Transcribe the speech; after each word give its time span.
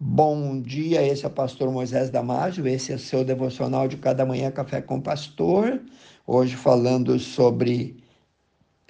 Bom 0.00 0.60
dia, 0.60 1.06
esse 1.06 1.24
é 1.24 1.28
o 1.28 1.30
pastor 1.30 1.70
Moisés 1.70 2.10
Damásio, 2.10 2.66
esse 2.66 2.90
é 2.90 2.96
o 2.96 2.98
seu 2.98 3.24
devocional 3.24 3.86
de 3.86 3.96
cada 3.96 4.26
manhã 4.26 4.50
Café 4.50 4.82
com 4.82 5.00
Pastor. 5.00 5.80
Hoje 6.26 6.56
falando 6.56 7.16
sobre 7.20 8.02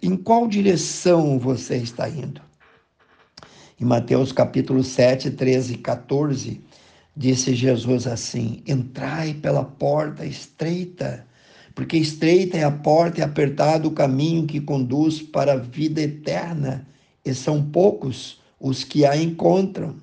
em 0.02 0.16
qual 0.16 0.48
direção 0.48 1.38
você 1.38 1.76
está 1.76 2.08
indo. 2.08 2.40
Em 3.78 3.84
Mateus 3.84 4.32
capítulo 4.32 4.82
7, 4.82 5.32
13 5.32 5.74
e 5.74 5.76
14, 5.76 6.64
disse 7.14 7.54
Jesus 7.54 8.06
assim: 8.06 8.62
Entrai 8.66 9.34
pela 9.34 9.62
porta 9.62 10.24
estreita, 10.24 11.26
porque 11.74 11.98
estreita 11.98 12.56
é 12.56 12.64
a 12.64 12.70
porta 12.70 13.20
e 13.20 13.22
apertado 13.22 13.88
o 13.88 13.94
caminho 13.94 14.46
que 14.46 14.58
conduz 14.58 15.20
para 15.20 15.52
a 15.52 15.56
vida 15.56 16.00
eterna, 16.00 16.86
e 17.22 17.34
são 17.34 17.62
poucos 17.62 18.40
os 18.58 18.84
que 18.84 19.04
a 19.04 19.14
encontram. 19.14 20.02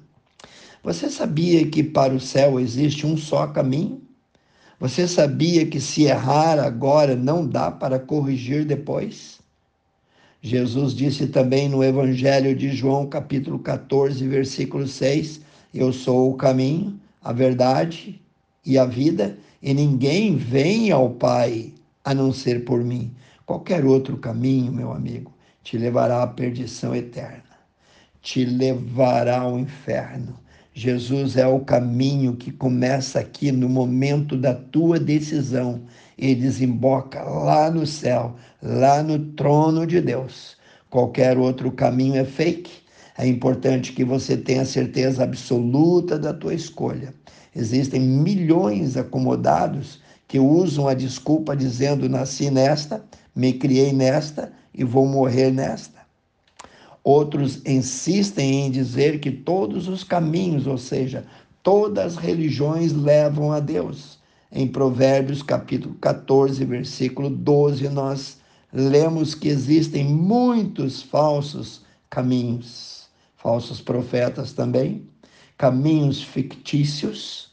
Você 0.83 1.11
sabia 1.11 1.67
que 1.67 1.83
para 1.83 2.11
o 2.11 2.19
céu 2.19 2.59
existe 2.59 3.05
um 3.05 3.15
só 3.15 3.45
caminho? 3.45 4.01
Você 4.79 5.07
sabia 5.07 5.63
que 5.63 5.79
se 5.79 6.05
errar 6.05 6.57
agora 6.57 7.15
não 7.15 7.45
dá 7.45 7.69
para 7.69 7.99
corrigir 7.99 8.65
depois? 8.65 9.39
Jesus 10.41 10.95
disse 10.95 11.27
também 11.27 11.69
no 11.69 11.83
Evangelho 11.83 12.55
de 12.55 12.71
João, 12.71 13.05
capítulo 13.05 13.59
14, 13.59 14.27
versículo 14.27 14.87
6: 14.87 15.41
Eu 15.71 15.93
sou 15.93 16.31
o 16.31 16.35
caminho, 16.35 16.99
a 17.23 17.31
verdade 17.31 18.19
e 18.65 18.75
a 18.75 18.85
vida, 18.85 19.37
e 19.61 19.75
ninguém 19.75 20.35
vem 20.35 20.89
ao 20.89 21.11
Pai 21.11 21.75
a 22.03 22.11
não 22.15 22.33
ser 22.33 22.65
por 22.65 22.83
mim. 22.83 23.11
Qualquer 23.45 23.85
outro 23.85 24.17
caminho, 24.17 24.71
meu 24.71 24.91
amigo, 24.91 25.31
te 25.61 25.77
levará 25.77 26.23
à 26.23 26.27
perdição 26.27 26.95
eterna, 26.95 27.43
te 28.19 28.43
levará 28.43 29.41
ao 29.41 29.59
inferno 29.59 30.41
Jesus 30.73 31.35
é 31.35 31.45
o 31.45 31.59
caminho 31.59 32.37
que 32.37 32.49
começa 32.49 33.19
aqui 33.19 33.51
no 33.51 33.67
momento 33.67 34.37
da 34.37 34.53
tua 34.53 34.97
decisão 34.97 35.81
e 36.17 36.33
desemboca 36.33 37.21
lá 37.23 37.69
no 37.69 37.85
céu, 37.85 38.35
lá 38.63 39.03
no 39.03 39.19
trono 39.33 39.85
de 39.85 39.99
Deus. 39.99 40.55
Qualquer 40.89 41.37
outro 41.37 41.71
caminho 41.73 42.15
é 42.15 42.23
fake. 42.23 42.71
É 43.17 43.27
importante 43.27 43.91
que 43.91 44.05
você 44.05 44.37
tenha 44.37 44.63
certeza 44.63 45.25
absoluta 45.25 46.17
da 46.17 46.33
tua 46.33 46.53
escolha. 46.53 47.13
Existem 47.53 47.99
milhões 47.99 48.95
acomodados 48.95 49.99
que 50.25 50.39
usam 50.39 50.87
a 50.87 50.93
desculpa 50.93 51.53
dizendo: 51.53 52.07
nasci 52.07 52.49
nesta, 52.49 53.03
me 53.35 53.51
criei 53.51 53.91
nesta 53.91 54.53
e 54.73 54.85
vou 54.85 55.05
morrer 55.05 55.51
nesta. 55.51 56.00
Outros 57.03 57.65
insistem 57.65 58.65
em 58.65 58.71
dizer 58.71 59.19
que 59.19 59.31
todos 59.31 59.87
os 59.87 60.03
caminhos, 60.03 60.67
ou 60.67 60.77
seja, 60.77 61.25
todas 61.63 62.13
as 62.13 62.17
religiões 62.17 62.93
levam 62.93 63.51
a 63.51 63.59
Deus. 63.59 64.19
Em 64.51 64.67
Provérbios 64.67 65.41
capítulo 65.41 65.95
14, 65.95 66.63
versículo 66.65 67.29
12, 67.29 67.89
nós 67.89 68.37
lemos 68.71 69.33
que 69.33 69.47
existem 69.47 70.05
muitos 70.05 71.01
falsos 71.01 71.81
caminhos, 72.09 73.07
falsos 73.35 73.81
profetas 73.81 74.53
também, 74.53 75.07
caminhos 75.57 76.21
fictícios, 76.21 77.51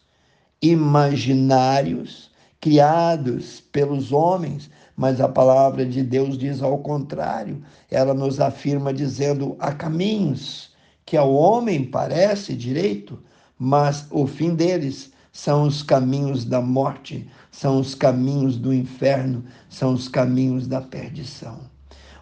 imaginários, 0.60 2.30
criados 2.60 3.60
pelos 3.72 4.12
homens 4.12 4.68
mas 4.98 5.20
a 5.20 5.28
palavra 5.28 5.86
de 5.86 6.02
Deus 6.02 6.36
diz 6.36 6.60
ao 6.60 6.78
contrário. 6.78 7.62
Ela 7.88 8.12
nos 8.12 8.40
afirma 8.40 8.92
dizendo: 8.92 9.56
há 9.60 9.70
caminhos 9.70 10.72
que 11.06 11.16
ao 11.16 11.32
homem 11.32 11.84
parece 11.84 12.52
direito, 12.52 13.16
mas 13.56 14.08
o 14.10 14.26
fim 14.26 14.56
deles 14.56 15.12
são 15.32 15.68
os 15.68 15.84
caminhos 15.84 16.44
da 16.44 16.60
morte, 16.60 17.28
são 17.52 17.78
os 17.78 17.94
caminhos 17.94 18.56
do 18.56 18.74
inferno, 18.74 19.44
são 19.68 19.94
os 19.94 20.08
caminhos 20.08 20.66
da 20.66 20.80
perdição. 20.80 21.60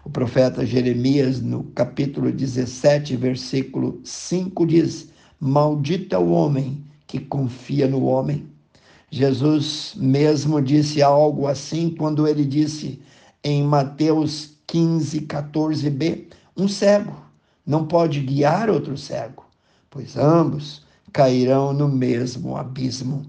O 0.05 0.09
profeta 0.11 0.63
Jeremias, 0.63 1.41
no 1.41 1.63
capítulo 1.63 2.31
17, 2.31 3.15
versículo 3.15 3.99
5, 4.03 4.67
diz: 4.67 5.09
Maldito 5.39 6.15
é 6.15 6.19
o 6.19 6.29
homem 6.29 6.85
que 7.07 7.19
confia 7.19 7.87
no 7.87 8.05
homem 8.05 8.47
Jesus 9.09 9.93
mesmo 9.95 10.61
disse 10.61 11.01
algo 11.01 11.47
assim 11.47 11.89
quando 11.89 12.27
ele 12.27 12.43
disse 12.43 12.99
em 13.43 13.63
Mateus 13.63 14.57
15, 14.67 15.21
14b: 15.21 16.25
Um 16.55 16.67
cego 16.67 17.15
não 17.65 17.87
pode 17.87 18.19
guiar 18.19 18.69
outro 18.69 18.97
cego, 18.97 19.45
pois 19.89 20.17
ambos 20.17 20.81
cairão 21.13 21.71
no 21.71 21.87
mesmo 21.87 22.57
abismo. 22.57 23.25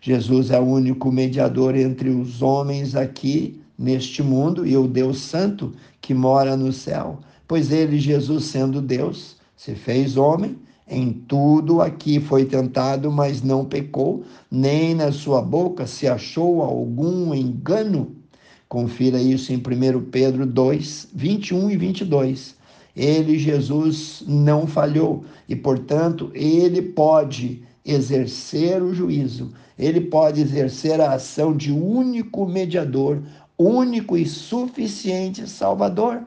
Jesus 0.00 0.50
é 0.50 0.58
o 0.58 0.64
único 0.64 1.10
mediador 1.12 1.76
entre 1.76 2.10
os 2.10 2.42
homens 2.42 2.94
aqui 2.96 3.60
neste 3.78 4.22
mundo 4.22 4.66
e 4.66 4.76
o 4.76 4.88
Deus 4.88 5.18
Santo 5.20 5.72
que 6.00 6.14
mora 6.14 6.56
no 6.56 6.72
céu, 6.72 7.20
pois 7.46 7.70
ele, 7.70 7.98
Jesus, 7.98 8.44
sendo 8.44 8.80
Deus, 8.80 9.36
se 9.56 9.74
fez 9.74 10.16
homem 10.16 10.58
em 10.88 11.12
tudo 11.12 11.82
aqui 11.82 12.20
foi 12.20 12.44
tentado, 12.44 13.10
mas 13.10 13.42
não 13.42 13.64
pecou, 13.64 14.24
nem 14.50 14.94
na 14.94 15.10
sua 15.10 15.42
boca 15.42 15.86
se 15.86 16.06
achou 16.06 16.62
algum 16.62 17.34
engano. 17.34 18.14
Confira 18.68 19.20
isso 19.20 19.52
em 19.52 19.56
1 19.56 20.02
Pedro 20.10 20.46
2, 20.46 21.08
21 21.12 21.70
e 21.70 21.76
22. 21.76 22.54
Ele, 22.94 23.38
Jesus, 23.38 24.22
não 24.26 24.66
falhou 24.66 25.24
e, 25.48 25.56
portanto, 25.56 26.30
ele 26.34 26.80
pode 26.80 27.62
exercer 27.84 28.82
o 28.82 28.94
juízo, 28.94 29.52
ele 29.78 30.00
pode 30.00 30.40
exercer 30.40 31.00
a 31.00 31.14
ação 31.14 31.54
de 31.54 31.70
único 31.70 32.46
mediador, 32.46 33.22
único 33.58 34.16
e 34.16 34.24
suficiente 34.24 35.48
Salvador. 35.48 36.22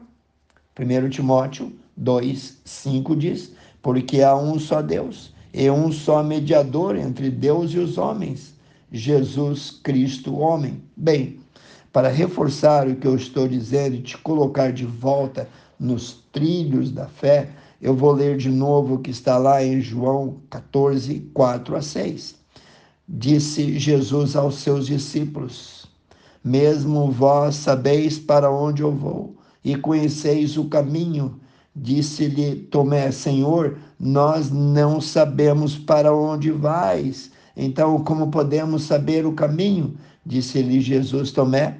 1 0.78 1.10
Timóteo 1.10 1.72
2, 1.96 2.58
5 2.64 3.16
diz 3.16 3.52
porque 3.82 4.22
há 4.22 4.36
um 4.36 4.58
só 4.58 4.82
Deus 4.82 5.32
e 5.52 5.70
um 5.70 5.90
só 5.90 6.22
mediador 6.22 6.96
entre 6.96 7.30
Deus 7.30 7.72
e 7.72 7.78
os 7.78 7.98
homens, 7.98 8.54
Jesus 8.92 9.80
Cristo, 9.82 10.36
homem. 10.38 10.82
Bem, 10.96 11.40
para 11.92 12.08
reforçar 12.08 12.86
o 12.86 12.96
que 12.96 13.06
eu 13.06 13.16
estou 13.16 13.48
dizendo 13.48 13.96
e 13.96 14.02
te 14.02 14.16
colocar 14.18 14.72
de 14.72 14.84
volta 14.84 15.48
nos 15.78 16.22
trilhos 16.32 16.90
da 16.90 17.06
fé, 17.06 17.50
eu 17.80 17.94
vou 17.94 18.12
ler 18.12 18.36
de 18.36 18.50
novo 18.50 18.94
o 18.94 18.98
que 18.98 19.10
está 19.10 19.38
lá 19.38 19.64
em 19.64 19.80
João 19.80 20.36
14, 20.50 21.30
4 21.32 21.76
a 21.76 21.82
6. 21.82 22.36
Disse 23.08 23.78
Jesus 23.78 24.36
aos 24.36 24.56
seus 24.56 24.86
discípulos: 24.86 25.86
Mesmo 26.44 27.10
vós 27.10 27.56
sabeis 27.56 28.18
para 28.18 28.52
onde 28.52 28.82
eu 28.82 28.92
vou 28.92 29.36
e 29.64 29.74
conheceis 29.74 30.56
o 30.56 30.66
caminho 30.66 31.40
Disse-lhe 31.74 32.56
Tomé: 32.56 33.10
Senhor, 33.10 33.78
nós 33.98 34.50
não 34.50 35.00
sabemos 35.00 35.78
para 35.78 36.14
onde 36.14 36.50
vais. 36.50 37.30
Então, 37.56 38.02
como 38.02 38.30
podemos 38.30 38.84
saber 38.84 39.26
o 39.26 39.32
caminho? 39.32 39.96
Disse-lhe 40.24 40.80
Jesus 40.80 41.32
Tomé: 41.32 41.78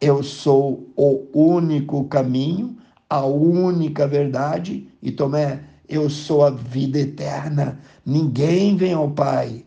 Eu 0.00 0.22
sou 0.22 0.88
o 0.96 1.26
único 1.32 2.04
caminho, 2.04 2.76
a 3.08 3.24
única 3.24 4.06
verdade. 4.06 4.88
E 5.02 5.10
Tomé, 5.12 5.60
eu 5.88 6.10
sou 6.10 6.44
a 6.44 6.50
vida 6.50 6.98
eterna. 6.98 7.80
Ninguém 8.04 8.76
vem 8.76 8.92
ao 8.92 9.10
Pai 9.10 9.64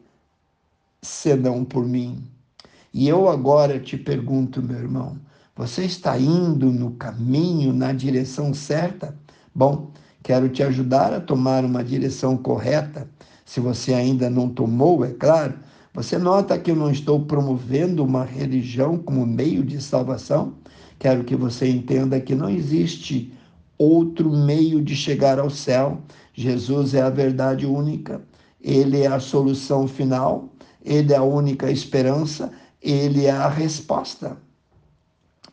senão 1.01 1.63
por 1.63 1.85
mim. 1.85 2.23
E 2.93 3.07
eu 3.07 3.29
agora 3.29 3.79
te 3.79 3.97
pergunto, 3.97 4.61
meu 4.61 4.77
irmão, 4.77 5.17
você 5.55 5.85
está 5.85 6.17
indo 6.17 6.71
no 6.71 6.91
caminho, 6.91 7.73
na 7.73 7.93
direção 7.93 8.53
certa? 8.53 9.17
Bom, 9.53 9.91
quero 10.23 10.47
te 10.49 10.63
ajudar 10.63 11.13
a 11.13 11.19
tomar 11.19 11.65
uma 11.65 11.83
direção 11.83 12.37
correta. 12.37 13.09
Se 13.45 13.59
você 13.59 13.93
ainda 13.93 14.29
não 14.29 14.47
tomou, 14.47 15.03
é 15.03 15.11
claro, 15.11 15.55
você 15.93 16.17
nota 16.17 16.57
que 16.57 16.71
eu 16.71 16.75
não 16.75 16.89
estou 16.89 17.25
promovendo 17.25 18.03
uma 18.03 18.23
religião 18.23 18.97
como 18.97 19.25
meio 19.25 19.61
de 19.63 19.81
salvação? 19.81 20.53
Quero 20.97 21.25
que 21.25 21.35
você 21.35 21.67
entenda 21.67 22.21
que 22.21 22.33
não 22.33 22.49
existe 22.49 23.33
outro 23.77 24.31
meio 24.31 24.81
de 24.81 24.95
chegar 24.95 25.37
ao 25.37 25.49
céu. 25.49 26.01
Jesus 26.33 26.93
é 26.93 27.01
a 27.01 27.09
verdade 27.09 27.65
única, 27.65 28.21
ele 28.61 29.01
é 29.01 29.07
a 29.07 29.19
solução 29.19 29.85
final, 29.85 30.47
ele 30.85 31.11
é 31.11 31.17
a 31.17 31.23
única 31.23 31.69
esperança, 31.69 32.51
ele 32.81 33.25
é 33.25 33.31
a 33.31 33.49
resposta. 33.49 34.37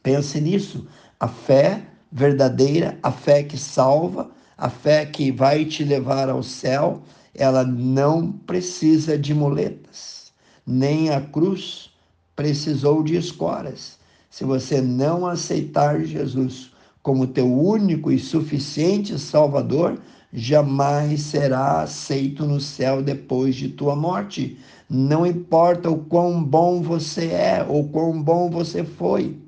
Pense 0.03 0.41
nisso. 0.41 0.87
A 1.19 1.27
fé 1.27 1.83
verdadeira, 2.11 2.99
a 3.03 3.11
fé 3.11 3.43
que 3.43 3.57
salva, 3.57 4.31
a 4.57 4.69
fé 4.69 5.07
que 5.07 5.31
vai 5.31 5.65
te 5.65 5.85
levar 5.85 6.29
ao 6.29 6.43
céu, 6.43 7.03
ela 7.35 7.65
não 7.65 8.33
precisa 8.33 9.17
de 9.17 9.33
muletas, 9.33 10.33
nem 10.67 11.11
a 11.11 11.21
cruz 11.21 11.91
precisou 12.35 13.03
de 13.03 13.17
escoras. 13.17 13.99
Se 14.31 14.45
você 14.45 14.81
não 14.81 15.27
aceitar 15.27 16.05
Jesus 16.05 16.71
como 17.03 17.27
teu 17.27 17.53
único 17.53 18.13
e 18.13 18.19
suficiente 18.19 19.19
Salvador, 19.19 19.99
jamais 20.33 21.23
será 21.23 21.83
aceito 21.83 22.45
no 22.45 22.61
céu 22.61 23.03
depois 23.03 23.55
de 23.55 23.69
tua 23.71 23.97
morte. 23.97 24.59
Não 24.89 25.27
importa 25.27 25.91
o 25.91 26.05
quão 26.05 26.43
bom 26.43 26.83
você 26.83 27.27
é 27.27 27.67
ou 27.67 27.89
quão 27.89 28.23
bom 28.23 28.51
você 28.51 28.85
foi. 28.85 29.39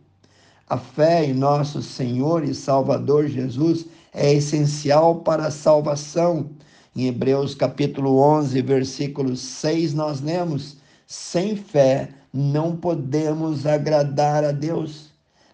A 0.70 0.78
fé 0.78 1.24
em 1.24 1.34
nosso 1.34 1.82
Senhor 1.82 2.44
e 2.44 2.54
Salvador 2.54 3.26
Jesus 3.26 3.86
é 4.14 4.32
essencial 4.32 5.16
para 5.16 5.48
a 5.48 5.50
salvação. 5.50 6.48
Em 6.94 7.08
Hebreus 7.08 7.56
capítulo 7.56 8.20
11, 8.20 8.62
versículo 8.62 9.34
6, 9.34 9.94
nós 9.94 10.20
lemos: 10.20 10.76
sem 11.08 11.56
fé 11.56 12.10
não 12.32 12.76
podemos 12.76 13.66
agradar 13.66 14.44
a 14.44 14.52
Deus. 14.52 15.10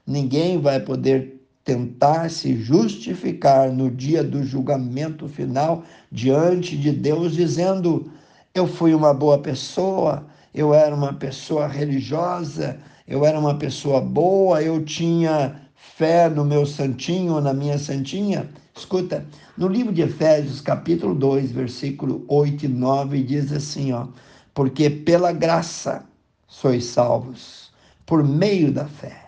Ninguém 0.07 0.61
vai 0.61 0.81
poder 0.81 1.41
tentar 1.65 2.31
se 2.31 2.55
justificar 2.55 3.73
no 3.73 3.91
dia 3.91 4.23
do 4.23 4.45
julgamento 4.45 5.27
final 5.29 5.83
diante 6.13 6.77
de 6.77 6.93
Deus, 6.93 7.33
dizendo: 7.33 8.11
Eu 8.55 8.67
fui 8.67 8.93
uma 8.93 9.15
boa 9.15 9.39
pessoa, 9.39 10.27
eu 10.53 10.75
era 10.75 10.95
uma 10.95 11.15
pessoa 11.15 11.67
religiosa, 11.67 12.79
eu 13.07 13.25
era 13.25 13.39
uma 13.39 13.55
pessoa 13.55 14.01
boa, 14.01 14.63
eu 14.63 14.85
tinha 14.85 15.61
fé 15.75 16.29
no 16.29 16.45
meu 16.45 16.67
santinho, 16.67 17.41
na 17.41 17.55
minha 17.55 17.79
santinha. 17.79 18.49
Escuta, 18.77 19.25
no 19.57 19.69
livro 19.69 19.93
de 19.93 20.03
Efésios, 20.03 20.61
capítulo 20.61 21.15
2, 21.15 21.53
versículo 21.53 22.25
8 22.29 22.67
e 22.67 22.69
9, 22.69 23.23
diz 23.23 23.53
assim, 23.53 23.93
ó: 23.93 24.09
Porque 24.53 24.91
pela 24.91 25.33
graça 25.33 26.05
sois 26.49 26.85
salvos, 26.85 27.71
por 28.05 28.25
meio 28.25 28.73
da 28.73 28.87
fé. 28.87 29.27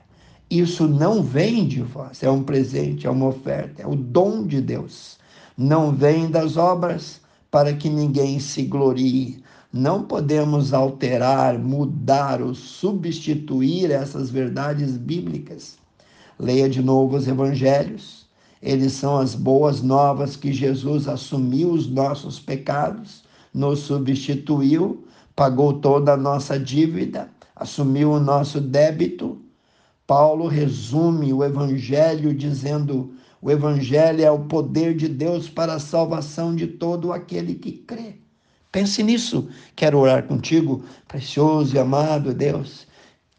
Isso 0.51 0.89
não 0.89 1.23
vem 1.23 1.67
de 1.69 1.83
vós, 1.83 2.23
é 2.23 2.31
um 2.31 2.43
presente, 2.43 3.07
é 3.07 3.11
uma 3.11 3.27
oferta, 3.27 3.83
é 3.83 3.87
o 3.87 3.95
dom 3.95 4.47
de 4.47 4.61
Deus. 4.61 5.19
Não 5.57 5.93
vem 5.93 6.31
das 6.31 6.57
obras 6.57 7.21
para 7.51 7.73
que 7.75 7.89
ninguém 7.89 8.39
se 8.39 8.63
glorie. 8.63 9.43
Não 9.73 10.03
podemos 10.03 10.73
alterar, 10.73 11.59
mudar 11.59 12.41
ou 12.41 12.55
substituir 12.55 13.91
essas 13.91 14.31
verdades 14.31 14.97
bíblicas. 14.97 15.77
Leia 16.39 16.71
de 16.71 16.83
novo 16.83 17.19
os 17.19 17.29
evangelhos. 17.29 18.27
Eles 18.63 18.95
são 18.95 19.19
as 19.19 19.35
boas 19.35 19.83
novas 19.83 20.37
que 20.37 20.55
Jesus 20.55 21.07
assumiu 21.07 21.71
os 21.71 21.87
nossos 21.87 22.41
pecados, 22.41 23.23
nos 23.53 23.81
substituiu, 23.81 25.05
pagou 25.37 25.75
toda 25.75 26.15
a 26.15 26.17
nossa 26.17 26.59
dívida, 26.59 27.31
assumiu 27.55 28.13
o 28.13 28.21
nosso 28.21 28.63
débito. 28.63 29.39
Paulo 30.07 30.49
resume 30.49 31.31
o 31.35 31.45
evangelho 31.45 32.35
dizendo: 32.35 33.13
o 33.43 33.51
evangelho 33.51 34.25
é 34.25 34.31
o 34.31 34.47
poder 34.47 34.97
de 34.97 35.09
Deus 35.09 35.47
para 35.47 35.75
a 35.75 35.79
salvação 35.79 36.57
de 36.57 36.67
todo 36.67 37.13
aquele 37.13 37.55
que 37.55 37.73
crê. 37.73 38.28
Pense 38.71 39.03
nisso. 39.03 39.49
Quero 39.75 39.99
orar 39.99 40.25
contigo, 40.25 40.85
precioso 41.07 41.75
e 41.75 41.79
amado 41.79 42.35
Deus. 42.35 42.87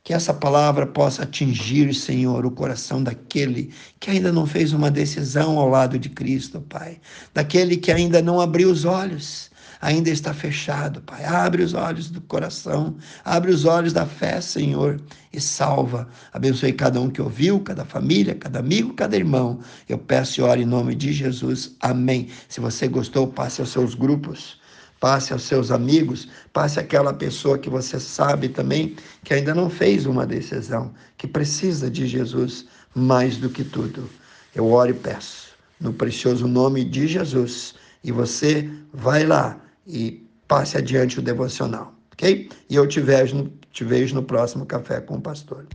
Que 0.03 0.11
essa 0.11 0.33
palavra 0.33 0.87
possa 0.87 1.21
atingir, 1.21 1.93
Senhor, 1.93 2.47
o 2.47 2.51
coração 2.51 3.03
daquele 3.03 3.71
que 3.99 4.09
ainda 4.09 4.31
não 4.31 4.47
fez 4.47 4.73
uma 4.73 4.89
decisão 4.89 5.59
ao 5.59 5.69
lado 5.69 5.99
de 5.99 6.09
Cristo, 6.09 6.61
Pai. 6.61 6.99
Daquele 7.31 7.77
que 7.77 7.91
ainda 7.91 8.23
não 8.23 8.41
abriu 8.41 8.71
os 8.71 8.85
olhos, 8.85 9.51
ainda 9.79 10.09
está 10.09 10.33
fechado, 10.33 10.99
Pai. 11.01 11.23
Abre 11.25 11.61
os 11.61 11.75
olhos 11.75 12.09
do 12.09 12.21
coração, 12.21 12.95
abre 13.23 13.51
os 13.51 13.65
olhos 13.65 13.93
da 13.93 14.07
fé, 14.07 14.41
Senhor, 14.41 14.99
e 15.31 15.39
salva. 15.39 16.07
Abençoe 16.33 16.73
cada 16.73 16.99
um 16.99 17.07
que 17.07 17.21
ouviu, 17.21 17.59
cada 17.59 17.85
família, 17.85 18.33
cada 18.33 18.57
amigo, 18.57 18.95
cada 18.95 19.15
irmão. 19.15 19.59
Eu 19.87 19.99
peço 19.99 20.41
e 20.41 20.43
oro 20.43 20.59
em 20.59 20.65
nome 20.65 20.95
de 20.95 21.13
Jesus. 21.13 21.75
Amém. 21.81 22.29
Se 22.47 22.59
você 22.59 22.87
gostou, 22.87 23.27
passe 23.27 23.61
aos 23.61 23.69
seus 23.69 23.93
grupos 23.93 24.57
passe 24.99 25.33
aos 25.33 25.43
seus 25.43 25.71
amigos, 25.71 26.27
passe 26.51 26.79
àquela 26.79 27.13
pessoa 27.13 27.57
que 27.57 27.69
você 27.69 27.99
sabe 27.99 28.49
também 28.49 28.95
que 29.23 29.33
ainda 29.33 29.55
não 29.55 29.69
fez 29.69 30.05
uma 30.05 30.25
decisão, 30.25 30.93
que 31.17 31.27
precisa 31.27 31.89
de 31.89 32.05
Jesus 32.07 32.65
mais 32.93 33.37
do 33.37 33.49
que 33.49 33.63
tudo. 33.63 34.09
Eu 34.53 34.71
oro 34.71 34.91
e 34.91 34.93
peço, 34.93 35.49
no 35.79 35.93
precioso 35.93 36.47
nome 36.47 36.83
de 36.83 37.07
Jesus, 37.07 37.75
e 38.03 38.11
você 38.11 38.69
vai 38.93 39.25
lá 39.25 39.57
e 39.87 40.25
passe 40.47 40.77
adiante 40.77 41.19
o 41.19 41.21
devocional, 41.21 41.93
ok? 42.13 42.49
E 42.69 42.75
eu 42.75 42.87
te 42.87 42.99
vejo, 42.99 43.51
te 43.71 43.83
vejo 43.83 44.15
no 44.15 44.23
próximo 44.23 44.65
Café 44.65 44.99
com 44.99 45.15
o 45.15 45.21
Pastor. 45.21 45.65